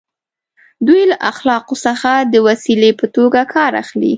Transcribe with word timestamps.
دوی 0.87 1.01
له 1.11 1.17
اخلاقو 1.31 1.75
څخه 1.85 2.11
د 2.33 2.35
وسیلې 2.47 2.91
په 2.99 3.05
توګه 3.15 3.41
کار 3.55 3.71
اخلي. 3.83 4.09